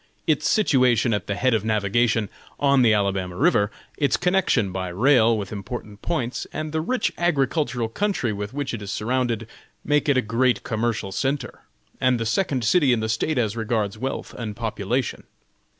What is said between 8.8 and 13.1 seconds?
is surrounded, make it a great commercial centre, and the second city in the